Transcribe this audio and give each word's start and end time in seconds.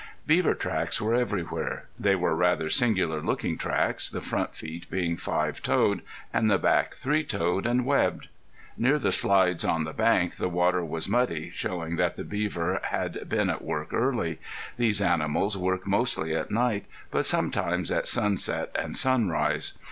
Beaver 0.25 0.55
tracks 0.55 0.99
were 0.99 1.13
everywhere. 1.13 1.85
They 1.99 2.15
were 2.15 2.35
rather 2.35 2.71
singular 2.71 3.21
looking 3.21 3.55
tracks, 3.55 4.09
the 4.09 4.19
front 4.19 4.55
feet 4.55 4.89
being 4.89 5.15
five 5.15 5.61
toed, 5.61 6.01
and 6.33 6.49
the 6.49 6.57
back 6.57 6.95
three 6.95 7.23
toed, 7.23 7.67
and 7.67 7.85
webbed. 7.85 8.27
Near 8.79 8.97
the 8.97 9.11
slides 9.11 9.63
on 9.63 9.83
the 9.83 9.93
bank 9.93 10.37
the 10.37 10.49
water 10.49 10.83
was 10.83 11.07
muddy, 11.07 11.51
showing 11.51 11.97
that 11.97 12.15
the 12.15 12.23
beaver 12.23 12.79
had 12.85 13.29
been 13.29 13.51
at 13.51 13.61
work 13.61 13.93
early. 13.93 14.39
These 14.75 15.01
animals 15.01 15.55
worked 15.55 15.85
mostly 15.85 16.35
at 16.35 16.49
night, 16.49 16.85
but 17.11 17.23
sometimes 17.27 17.91
at 17.91 18.07
sunset 18.07 18.71
and 18.73 18.97
sunrise. 18.97 19.77